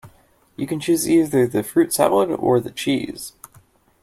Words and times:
You 0.55 0.65
can 0.65 0.79
choose 0.79 1.07
either 1.07 1.45
the 1.45 1.61
fruit 1.61 1.93
salad 1.93 2.31
or 2.31 2.59
the 2.59 2.71
cheese 2.71 3.33